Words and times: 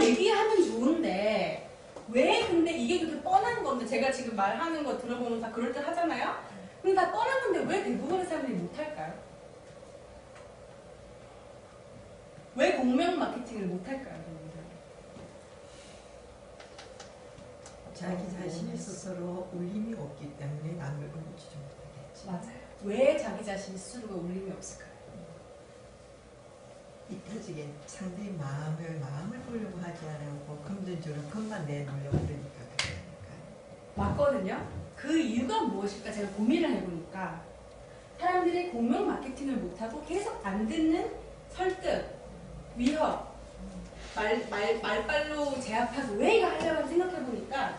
다 0.00 0.06
얘기하면 0.06 0.64
좋은데 0.64 1.68
왜 2.08 2.46
근데 2.46 2.72
이게 2.72 3.00
그렇게 3.00 3.22
뻔한 3.22 3.62
건데 3.62 3.86
제가 3.86 4.10
지금 4.10 4.34
말하는 4.34 4.82
거 4.82 4.96
들어보면 4.96 5.40
다 5.40 5.52
그럴 5.52 5.72
듯 5.72 5.86
하잖아요. 5.86 6.42
근데 6.80 6.96
다 6.96 7.12
뻔한 7.12 7.40
건데 7.42 7.60
왜 7.68 7.84
대부분의 7.84 8.24
사람들이 8.24 8.54
못할까요? 8.54 9.14
왜 12.56 12.72
공명 12.76 13.18
마케팅을 13.18 13.66
못할까요? 13.66 14.14
여러분들? 14.14 14.60
자기 17.94 18.32
자신이 18.32 18.76
스스로 18.76 19.48
울림이 19.52 19.94
없기 19.94 20.36
때문에 20.38 20.72
남을 20.72 21.04
울리지 21.04 21.46
못하겠지. 21.58 22.26
맞아요. 22.26 22.60
왜 22.82 23.18
자기 23.18 23.44
자신 23.44 23.76
스스로가 23.76 24.14
울림이 24.14 24.50
없을까요? 24.50 24.89
이 27.10 27.18
터지게 27.28 27.68
상대의 27.86 28.32
마음을 28.34 29.00
마음을 29.00 29.38
보려고 29.40 29.78
하지 29.80 30.06
않고 30.06 30.58
금전적으로 30.64 31.22
금만 31.28 31.66
내놓으려고 31.66 32.10
그러니까 32.10 32.60
그러니까. 32.76 32.96
맞거든요. 33.96 34.66
그 34.94 35.18
이유가 35.18 35.62
무엇일까 35.62 36.12
제가 36.12 36.30
고민을 36.32 36.70
해보니까 36.70 37.42
사람들이 38.18 38.70
공명 38.70 39.08
마케팅을 39.08 39.56
못하고 39.56 40.04
계속 40.04 40.40
안 40.46 40.68
듣는 40.68 41.10
설득, 41.50 42.04
위협, 42.76 43.34
말, 44.14 44.48
말, 44.48 44.80
말빨로 44.80 45.60
제압하고 45.60 46.14
왜 46.14 46.36
이거 46.36 46.46
하려고 46.46 46.86
생각해보니까 46.86 47.78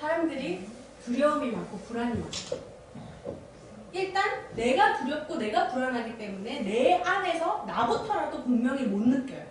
사람들이 0.00 0.68
두려움이 1.04 1.50
많고 1.50 1.78
불안이 1.80 2.18
많고 2.18 2.76
일단 3.92 4.45
내가 4.56 4.96
두렵고 4.96 5.36
내가 5.36 5.68
불안하기 5.68 6.16
때문에 6.18 6.60
내 6.62 6.94
안에서 7.02 7.64
나부터라도 7.66 8.42
분명히 8.42 8.84
못 8.84 9.06
느껴요. 9.06 9.44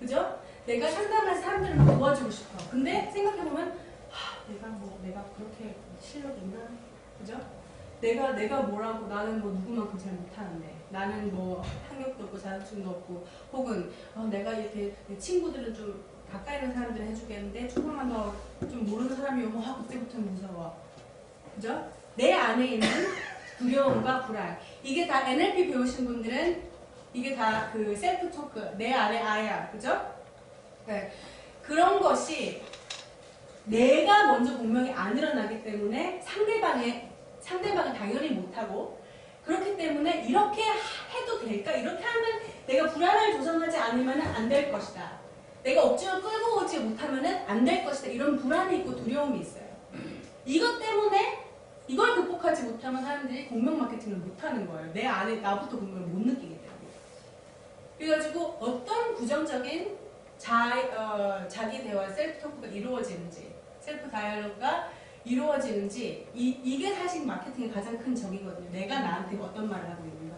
그죠? 0.00 0.40
내가 0.66 0.90
상담할 0.90 1.36
사람들을 1.36 1.76
막 1.76 1.86
도와주고 1.96 2.30
싶어. 2.30 2.58
근데 2.70 3.08
생각해보면 3.12 3.68
하, 4.10 4.52
내가 4.52 4.66
뭐 4.68 4.98
내가 5.02 5.24
그렇게 5.36 5.76
실력이 6.00 6.40
있나? 6.42 6.58
그죠? 7.18 7.40
내가 8.00 8.32
내가 8.32 8.62
뭐라고 8.62 9.06
나는 9.06 9.40
뭐 9.40 9.52
누구만큼 9.52 9.98
잘 9.98 10.12
못하는데 10.12 10.74
나는 10.90 11.34
뭐 11.34 11.62
학력도 11.88 12.24
없고 12.24 12.38
자격증도 12.38 12.90
없고 12.90 13.26
혹은 13.52 13.90
어, 14.14 14.28
내가 14.30 14.52
이렇게 14.52 14.94
내 15.06 15.16
친구들은 15.16 15.72
좀 15.72 16.04
가까이 16.30 16.58
있는 16.58 16.74
사람들은 16.74 17.06
해주겠는데 17.08 17.68
조금만 17.68 18.08
더 18.08 18.34
좀 18.60 18.84
모르는 18.86 19.14
사람이 19.16 19.44
오면 19.44 19.62
와 19.62 19.76
그때부터 19.78 20.18
무서워. 20.18 20.76
그죠? 21.54 21.88
내 22.16 22.32
안에 22.32 22.66
있는 22.66 22.88
두려움과 23.58 24.26
불안. 24.26 24.58
이게 24.82 25.06
다 25.06 25.28
NLP 25.28 25.68
배우신 25.70 26.06
분들은 26.06 26.62
이게 27.12 27.34
다 27.34 27.70
그 27.72 27.96
셀프 27.96 28.30
토크, 28.30 28.60
내 28.76 28.92
안에 28.92 29.22
아야. 29.22 29.70
그죠? 29.70 30.14
네. 30.86 31.10
그런 31.62 31.98
것이 32.00 32.62
내가 33.64 34.26
먼저 34.28 34.56
분명히 34.58 34.92
안 34.92 35.16
일어나기 35.16 35.62
때문에 35.62 36.20
상대방의, 36.22 37.08
상대방은 37.40 37.94
당연히 37.94 38.30
못하고 38.30 39.00
그렇기 39.44 39.76
때문에 39.76 40.26
이렇게 40.28 40.62
해도 40.62 41.40
될까? 41.44 41.72
이렇게 41.72 42.04
하면 42.04 42.24
내가 42.66 42.90
불안을 42.90 43.32
조성하지 43.34 43.76
않으면 43.76 44.20
안 44.20 44.48
될 44.48 44.70
것이다. 44.70 45.18
내가 45.62 45.82
억지로 45.84 46.20
끌고 46.20 46.60
오지 46.62 46.78
못하면 46.80 47.24
안 47.48 47.64
될 47.64 47.84
것이다. 47.84 48.08
이런 48.08 48.36
불안이 48.36 48.78
있고 48.78 48.94
두려움이 48.96 49.40
있어요. 49.40 49.64
이것 50.44 50.78
때문에 50.78 51.45
이걸 51.88 52.16
극복하지 52.16 52.64
못하면 52.64 53.02
사람들이 53.02 53.46
공명 53.48 53.78
마케팅을 53.78 54.18
못하는 54.18 54.66
거예요. 54.66 54.92
내 54.92 55.06
안에 55.06 55.36
나부터 55.36 55.78
공명을 55.78 56.08
못 56.08 56.26
느끼기 56.26 56.58
때문에. 56.58 56.86
그래가지고 57.98 58.56
어떤 58.60 59.14
부정적인 59.14 59.96
자, 60.38 60.76
어, 60.94 61.48
자기 61.48 61.82
대화, 61.82 62.08
self 62.08 62.42
talk가 62.42 62.66
이루어지는지, 62.66 63.54
self 63.80 64.10
dialogue가 64.10 64.90
이루어지는지, 65.24 66.28
이, 66.34 66.60
이게 66.62 66.94
사실 66.94 67.24
마케팅의 67.24 67.72
가장 67.72 67.98
큰 67.98 68.14
적이거든요. 68.14 68.70
내가 68.70 69.00
나한테 69.00 69.38
어떤 69.38 69.68
말을 69.68 69.90
하고 69.90 70.04
있는가. 70.04 70.36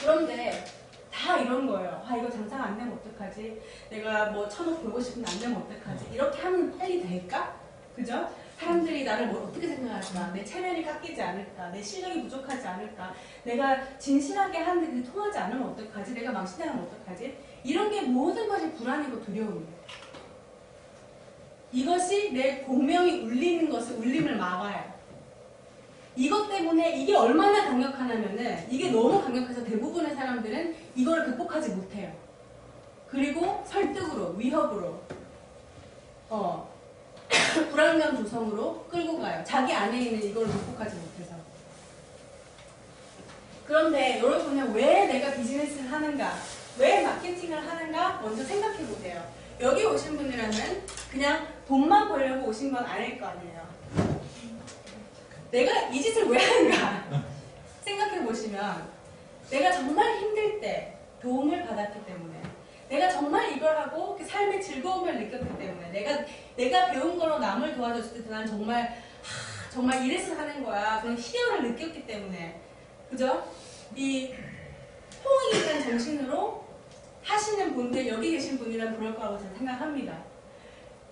그런데 0.00 0.64
다 1.12 1.38
이런 1.38 1.66
거예요. 1.66 2.02
아, 2.04 2.16
이거 2.16 2.30
장사가 2.30 2.64
안 2.64 2.78
되면 2.78 2.94
어떡하지? 2.94 3.60
내가 3.90 4.30
뭐 4.30 4.48
천억 4.48 4.82
벌고 4.82 4.98
싶은데 4.98 5.30
안 5.30 5.38
되면 5.38 5.62
어떡하지? 5.62 6.06
이렇게 6.12 6.40
하면 6.40 6.76
빨리 6.78 7.06
될까? 7.06 7.54
그죠? 7.94 8.28
사람들이 8.62 9.02
나를 9.04 9.26
뭐 9.26 9.48
어떻게 9.48 9.66
생각할까? 9.66 10.32
내 10.32 10.44
체면이 10.44 10.84
깎이지 10.84 11.20
않을까? 11.20 11.70
내 11.70 11.82
실력이 11.82 12.22
부족하지 12.22 12.66
않을까? 12.66 13.12
내가 13.42 13.98
진실하게 13.98 14.58
하는데 14.58 14.86
그게 14.86 15.02
통하지 15.02 15.38
않으면 15.38 15.70
어떡하지? 15.70 16.14
내가 16.14 16.30
망신당하면 16.30 16.84
어떡하지? 16.84 17.36
이런 17.64 17.90
게 17.90 18.02
모든 18.02 18.48
것이 18.48 18.70
불안이고 18.72 19.20
두려움이에요. 19.24 19.82
이것이 21.72 22.32
내 22.32 22.60
공명이 22.60 23.22
울리는 23.22 23.68
것을 23.68 23.96
울림을 23.96 24.36
막아요. 24.36 24.92
이것 26.14 26.48
때문에 26.48 27.00
이게 27.00 27.16
얼마나 27.16 27.64
강력하냐면은 27.64 28.66
이게 28.70 28.90
너무 28.90 29.20
강력해서 29.22 29.64
대부분의 29.64 30.14
사람들은 30.14 30.76
이걸 30.94 31.24
극복하지 31.24 31.70
못해요. 31.70 32.12
그리고 33.08 33.62
설득으로, 33.66 34.34
위협으로, 34.36 35.00
어, 36.28 36.71
불안감 37.70 38.16
조성으로 38.16 38.86
끌고 38.90 39.20
가요. 39.20 39.42
자기 39.44 39.72
안에 39.72 40.00
있는 40.00 40.22
이걸 40.22 40.46
극복하지 40.46 40.96
못해서. 40.96 41.34
그런데 43.66 44.18
여러분은 44.20 44.72
왜 44.74 45.06
내가 45.06 45.32
비즈니스를 45.34 45.90
하는가? 45.90 46.32
왜 46.78 47.02
마케팅을 47.02 47.68
하는가? 47.68 48.20
먼저 48.20 48.44
생각해 48.44 48.84
보세요. 48.86 49.22
여기 49.60 49.84
오신 49.84 50.16
분이라면 50.16 50.86
그냥 51.10 51.46
돈만 51.66 52.08
벌려고 52.08 52.48
오신 52.48 52.72
건 52.72 52.84
아닐 52.84 53.18
거 53.18 53.26
아니에요. 53.26 53.62
내가 55.50 55.88
이 55.88 56.00
짓을 56.02 56.24
왜 56.28 56.38
하는가? 56.38 57.04
생각해 57.84 58.24
보시면 58.24 58.88
내가 59.50 59.70
정말 59.72 60.18
힘들 60.18 60.60
때 60.60 60.96
도움을 61.20 61.66
받았기 61.66 62.04
때문에 62.04 62.42
내가 62.92 63.08
정말 63.08 63.56
이걸 63.56 63.74
하고 63.74 64.14
그 64.14 64.22
삶의 64.22 64.60
즐거움을 64.60 65.18
느꼈기 65.18 65.58
때문에 65.58 65.88
내가 65.92 66.24
내가 66.54 66.90
배운 66.90 67.18
거로 67.18 67.38
남을 67.38 67.74
도와줬을 67.74 68.24
때난 68.24 68.46
정말 68.46 68.82
하, 69.22 69.70
정말 69.70 70.04
이래서 70.04 70.34
하는 70.34 70.62
거야 70.62 71.00
그런 71.00 71.16
희열을 71.16 71.70
느꼈기 71.70 72.06
때문에 72.06 72.60
그죠? 73.08 73.50
이 73.96 74.34
호응이 75.24 75.64
된 75.64 75.82
정신으로 75.82 76.62
하시는 77.22 77.74
분들 77.74 78.06
여기 78.08 78.32
계신 78.32 78.58
분이라면 78.58 78.98
그럴 78.98 79.14
거라고 79.14 79.38
저는 79.38 79.56
생각합니다. 79.56 80.24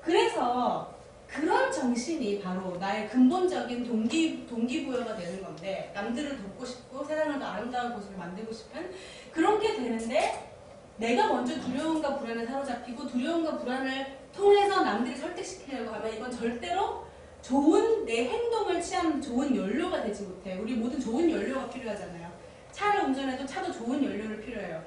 그래서 0.02 0.94
그런 1.26 1.72
정신이 1.72 2.42
바로 2.42 2.76
나의 2.76 3.08
근본적인 3.08 3.86
동기, 3.86 4.46
동기부여가 4.46 5.16
되는 5.16 5.42
건데 5.42 5.92
남들을 5.94 6.36
돕고 6.36 6.64
싶고 6.66 7.04
세상을 7.04 7.38
더 7.38 7.46
아름다운 7.46 7.94
곳으로 7.94 8.18
만들고 8.18 8.52
싶은 8.52 8.90
그런 9.32 9.58
게 9.58 9.76
되는데 9.76 10.50
내가 11.00 11.28
먼저 11.28 11.58
두려움과 11.58 12.18
불안에 12.18 12.44
사로잡히고 12.44 13.06
두려움과 13.06 13.56
불안을 13.56 14.18
통해서 14.36 14.82
남들이 14.82 15.16
설득시키려고 15.16 15.94
하면 15.94 16.14
이건 16.14 16.30
절대로 16.30 17.06
좋은 17.40 18.04
내 18.04 18.28
행동을 18.28 18.82
취하는 18.82 19.20
좋은 19.20 19.56
연료가 19.56 20.02
되지 20.02 20.24
못해. 20.24 20.58
우리 20.60 20.74
모든 20.74 21.00
좋은 21.00 21.30
연료가 21.30 21.70
필요하잖아요. 21.70 22.30
차를 22.72 23.04
운전해도 23.04 23.46
차도 23.46 23.72
좋은 23.72 24.04
연료를 24.04 24.42
필요해요. 24.42 24.84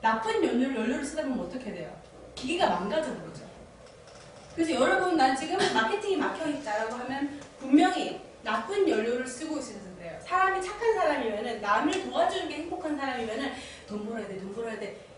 나쁜 0.00 0.44
연료를 0.44 0.74
연료를 0.74 1.04
쓰다 1.04 1.22
보면 1.22 1.46
어떻게 1.46 1.72
돼요? 1.72 1.96
기계가 2.34 2.68
망가져 2.70 3.14
버리죠. 3.16 3.44
그래서 4.56 4.74
여러분 4.74 5.16
난 5.16 5.36
지금 5.36 5.56
마케팅이 5.72 6.16
막혀 6.16 6.48
있다라고 6.48 6.96
하면 6.96 7.40
분명히 7.60 8.20
나쁜 8.42 8.88
연료를 8.88 9.24
쓰고 9.24 9.58
있어서 9.58 9.78
그래요. 9.96 10.18
사람이 10.20 10.60
착한 10.60 10.94
사람이면은 10.94 11.60
남을 11.60 12.10
도와주는 12.10 12.48
게 12.48 12.54
행복한 12.56 12.96
사람이면은 12.96 13.52
돈 13.86 14.04
벌어야 14.04 14.26
돼, 14.26 14.36
돈 14.38 14.52
벌어야 14.52 14.78
돼. 14.80 15.13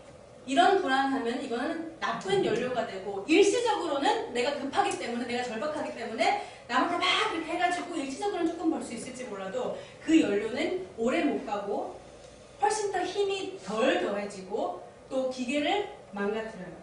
이런 0.47 0.81
불안하면 0.81 1.43
이거는 1.43 1.99
나쁜 1.99 2.43
연료가 2.43 2.87
되고 2.87 3.25
일시적으로는 3.27 4.33
내가 4.33 4.53
급하기 4.53 4.97
때문에 4.97 5.25
내가 5.27 5.43
절박하기 5.43 5.93
때문에 5.95 6.47
남한테 6.67 6.97
막 6.97 7.33
이렇게 7.35 7.51
해가지고 7.53 7.95
일시적으로는 7.95 8.47
조금 8.53 8.71
벌 8.71 8.81
수 8.81 8.93
있을지 8.93 9.25
몰라도 9.25 9.77
그 10.03 10.19
연료는 10.21 10.87
오래 10.97 11.23
못 11.25 11.45
가고 11.45 11.99
훨씬 12.61 12.91
더 12.91 13.03
힘이 13.03 13.59
덜 13.63 14.01
더해지고 14.01 14.81
또 15.09 15.29
기계를 15.29 15.89
망가뜨려요. 16.11 16.77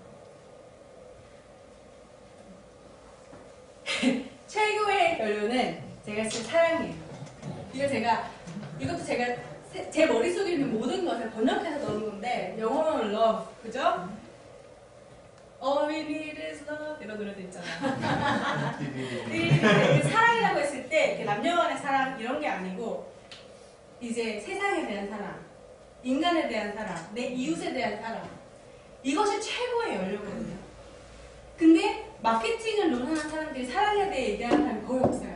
최고의 4.47 5.19
연료는 5.21 5.83
제가 6.05 6.29
쓴 6.29 6.45
사랑이에요. 6.45 6.95
이거 7.73 7.89
제가 7.89 8.31
이것도 8.79 9.05
제가 9.05 9.25
세- 9.25 9.54
제 9.91 10.07
머릿속에 10.07 10.53
있는 10.53 10.73
모든 10.73 11.05
것을 11.05 11.31
번역해서 11.31 11.79
넣은 11.79 12.05
건데 12.05 12.57
영어로는 12.59 13.13
love 13.13 13.47
그죠? 13.63 14.09
All 15.63 15.89
we 15.89 16.01
need 16.01 16.41
is 16.41 16.63
love 16.69 17.05
이런 17.05 17.19
노래도 17.19 17.41
있잖아. 17.41 18.79
그 18.79 20.09
사랑이라고 20.09 20.61
했을 20.61 20.89
때 20.89 21.07
이렇게 21.09 21.25
남녀 21.25 21.57
간의 21.57 21.79
사랑 21.79 22.21
이런 22.21 22.41
게 22.41 22.47
아니고 22.49 23.13
이제 24.01 24.39
세상에 24.39 24.87
대한 24.87 25.09
사랑, 25.09 25.45
인간에 26.05 26.47
대한 26.49 26.73
사랑, 26.73 26.97
내 27.13 27.27
이웃에 27.29 27.73
대한 27.73 28.01
사랑 28.01 28.29
이것이 29.03 29.41
최고의 29.41 29.97
연료거든요. 29.97 30.55
근데 31.59 32.11
마케팅을 32.23 32.91
논하는 32.93 33.17
사람들이 33.17 33.67
사랑에 33.67 34.09
대해 34.09 34.31
얘기하는 34.31 34.65
사람이 34.65 34.87
거의 34.87 35.03
없어요. 35.03 35.35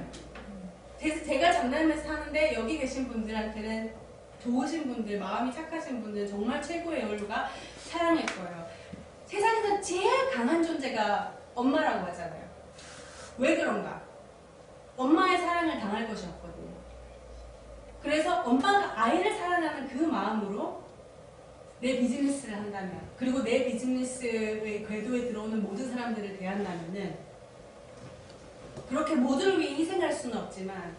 그래서 1.00 1.24
제가 1.24 1.52
장난하면서 1.52 2.08
하는데 2.08 2.54
여기 2.54 2.78
계신 2.78 3.08
분들한테는 3.08 4.07
좋으신 4.42 4.86
분들, 4.88 5.18
마음이 5.18 5.52
착하신 5.52 6.02
분들 6.02 6.28
정말 6.28 6.62
최고의 6.62 7.02
연료가 7.02 7.48
사랑일 7.84 8.24
거예요. 8.26 8.68
세상에서 9.26 9.80
제일 9.80 10.30
강한 10.30 10.62
존재가 10.62 11.34
엄마라고 11.54 12.06
하잖아요. 12.06 12.48
왜 13.36 13.56
그런가? 13.56 14.02
엄마의 14.96 15.38
사랑을 15.38 15.78
당할 15.78 16.08
것이 16.08 16.26
없거든요. 16.26 16.74
그래서 18.02 18.42
엄마가 18.42 19.02
아이를 19.02 19.36
사랑하는 19.36 19.88
그 19.88 19.98
마음으로 20.04 20.82
내 21.80 21.98
비즈니스를 21.98 22.56
한다면, 22.56 23.08
그리고 23.16 23.42
내 23.42 23.64
비즈니스의 23.64 24.86
궤도에 24.86 25.28
들어오는 25.28 25.62
모든 25.62 25.90
사람들을 25.90 26.38
대한다면은, 26.38 27.18
그렇게 28.88 29.14
모두를 29.14 29.60
위해 29.60 29.76
희생할 29.76 30.12
수는 30.12 30.38
없지만, 30.38 30.96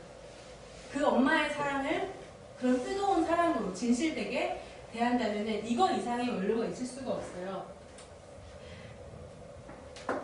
그 0.91 1.05
엄마의 1.05 1.49
사랑을 1.53 2.13
그런 2.59 2.83
뜨거운 2.83 3.25
사랑으로 3.25 3.73
진실되게 3.73 4.61
대한다면은, 4.91 5.65
이거 5.65 5.89
이상의 5.91 6.29
원료가 6.29 6.65
있을 6.65 6.85
수가 6.85 7.11
없어요. 7.11 7.65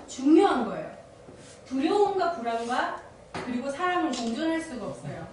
중요한 0.08 0.66
거예요. 0.66 0.96
두려움과 1.68 2.34
불안과 2.34 3.02
그리고 3.34 3.70
사랑은 3.70 4.12
공존할 4.12 4.60
수가 4.62 4.86
없어요. 4.88 5.28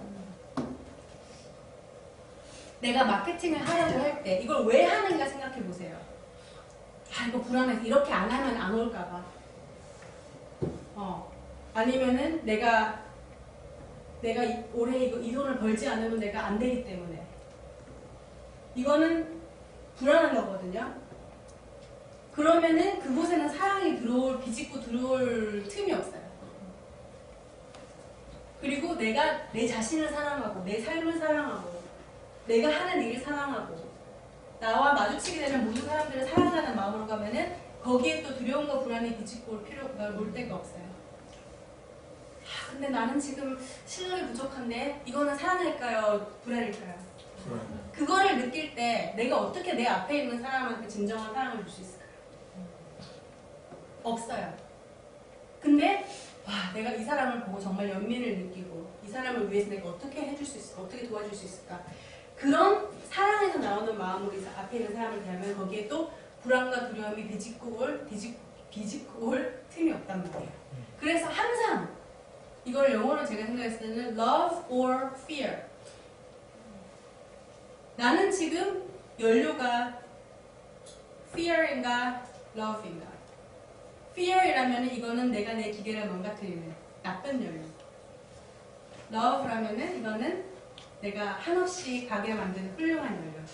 내가 2.80 3.04
마케팅을 3.04 3.66
하려고 3.66 4.00
할 4.00 4.22
때 4.22 4.40
이걸 4.40 4.66
왜 4.66 4.84
하는가 4.84 5.26
생각해 5.26 5.62
보세요. 5.64 5.96
아 7.16 7.26
이거 7.28 7.40
불안해서 7.40 7.82
이렇게 7.82 8.12
안 8.12 8.28
하면 8.30 8.56
안 8.56 8.74
올까봐. 8.74 9.22
어 10.96 11.32
아니면은 11.74 12.44
내가 12.44 13.01
내가 14.22 14.44
이- 14.44 14.64
올해 14.72 14.98
이거 15.06 15.18
이 15.18 15.32
돈을 15.32 15.58
벌지 15.58 15.88
않으면 15.88 16.18
내가 16.18 16.46
안 16.46 16.58
되기 16.58 16.84
때문에 16.84 17.22
이거는 18.74 19.40
불안한 19.96 20.34
거거든요. 20.34 20.94
그러면은 22.32 22.98
그곳에는 23.00 23.48
사랑이 23.48 24.00
들어올 24.00 24.40
비집고 24.40 24.80
들어올 24.80 25.64
틈이 25.68 25.92
없어요. 25.92 26.22
그리고 28.60 28.94
내가 28.94 29.50
내 29.52 29.66
자신을 29.66 30.08
사랑하고 30.08 30.64
내 30.64 30.80
삶을 30.80 31.18
사랑하고 31.18 31.82
내가 32.46 32.68
하는 32.70 33.02
일을 33.02 33.20
사랑하고 33.20 33.76
나와 34.60 34.94
마주치게 34.94 35.44
되는 35.46 35.64
모든 35.66 35.82
사람들을 35.82 36.24
사랑하는 36.24 36.76
마음으로 36.76 37.06
가면은 37.06 37.54
거기에 37.82 38.22
또 38.22 38.34
두려움과 38.36 38.78
불안이 38.80 39.16
비집고 39.18 39.52
올 39.52 39.64
필요가 39.64 40.06
올 40.16 40.32
데가 40.32 40.54
없어요. 40.54 40.91
아, 42.52 42.70
근데 42.72 42.88
나는 42.88 43.18
지금 43.18 43.58
실력이 43.86 44.26
부족한데 44.28 45.02
이거는 45.06 45.36
사랑일까요? 45.36 46.26
불안일까요? 46.44 46.94
그거를 47.92 48.38
느낄 48.38 48.74
때 48.74 49.14
내가 49.16 49.38
어떻게 49.38 49.72
내 49.74 49.86
앞에 49.86 50.22
있는 50.22 50.40
사람한테 50.40 50.86
진정한 50.88 51.32
사랑을 51.34 51.58
줄 51.64 51.70
수 51.70 51.80
있을까요? 51.82 52.02
없어요. 54.02 54.52
근데 55.60 56.04
와 56.46 56.72
내가 56.74 56.90
이 56.90 57.04
사람을 57.04 57.44
보고 57.44 57.60
정말 57.60 57.88
연민을 57.88 58.38
느끼고 58.38 58.90
이 59.04 59.08
사람을 59.08 59.50
위해서 59.50 59.70
내가 59.70 59.90
어떻게 59.90 60.22
해줄 60.22 60.44
수 60.44 60.58
있을까? 60.58 60.82
어떻게 60.82 61.06
도와줄 61.06 61.34
수 61.34 61.44
있을까? 61.44 61.80
그런 62.36 62.88
사랑에서 63.08 63.58
나오는 63.58 63.96
마음으로 63.96 64.32
앞에 64.56 64.78
있는 64.78 64.92
사람을 64.94 65.22
대하면 65.22 65.56
거기에 65.56 65.86
또 65.88 66.10
불안과 66.42 66.88
두려움이 66.88 67.28
비집고 67.28 67.76
올 67.78 68.04
비집, 68.06 68.36
비집고 68.70 69.28
올 69.28 69.64
틈이 69.70 69.92
없단 69.92 70.28
말이에요. 70.32 70.52
그래서 70.98 71.26
항상 71.26 71.88
이걸 72.64 72.92
영어로 72.92 73.26
제가 73.26 73.46
생각했을 73.46 73.80
때는 73.80 74.18
love 74.18 74.64
or 74.68 75.10
fear. 75.24 75.62
나는 77.96 78.30
지금 78.30 78.88
연료가 79.18 79.98
fear인가 81.32 82.24
love인가? 82.56 83.06
fear이라면 84.12 84.90
이거는 84.92 85.30
내가 85.30 85.54
내 85.54 85.70
기계를 85.70 86.06
망가뜨리는 86.06 86.74
나쁜 87.02 87.44
연료. 87.44 87.62
love라면은 89.12 89.98
이거는 89.98 90.44
내가 91.00 91.32
한없이 91.32 92.06
가게 92.06 92.32
만드는 92.32 92.74
훌륭한 92.76 93.16
연료 93.16 93.44